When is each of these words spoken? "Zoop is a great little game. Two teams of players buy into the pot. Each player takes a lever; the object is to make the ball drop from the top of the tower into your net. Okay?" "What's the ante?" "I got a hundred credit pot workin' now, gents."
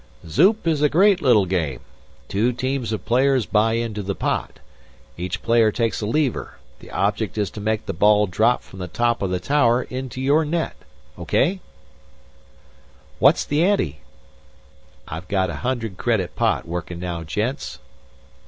"Zoop 0.27 0.65
is 0.65 0.81
a 0.81 0.89
great 0.89 1.21
little 1.21 1.45
game. 1.45 1.79
Two 2.27 2.51
teams 2.53 2.91
of 2.91 3.05
players 3.05 3.45
buy 3.45 3.73
into 3.73 4.01
the 4.01 4.15
pot. 4.15 4.57
Each 5.15 5.43
player 5.43 5.71
takes 5.71 6.01
a 6.01 6.07
lever; 6.07 6.55
the 6.79 6.89
object 6.89 7.37
is 7.37 7.51
to 7.51 7.61
make 7.61 7.85
the 7.85 7.93
ball 7.93 8.25
drop 8.25 8.63
from 8.63 8.79
the 8.79 8.87
top 8.87 9.21
of 9.21 9.29
the 9.29 9.39
tower 9.39 9.83
into 9.83 10.19
your 10.19 10.43
net. 10.43 10.75
Okay?" 11.19 11.59
"What's 13.19 13.45
the 13.45 13.63
ante?" 13.63 13.99
"I 15.07 15.19
got 15.19 15.51
a 15.51 15.57
hundred 15.61 15.97
credit 15.97 16.35
pot 16.35 16.67
workin' 16.67 16.99
now, 16.99 17.21
gents." 17.23 17.77